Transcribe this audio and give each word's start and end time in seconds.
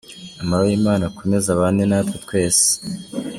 Amahoro 0.41 0.67
y’Imana 0.71 1.03
akomeze 1.07 1.47
abane 1.51 1.83
na 1.91 1.97
twe 2.07 2.15
twese. 2.25 2.65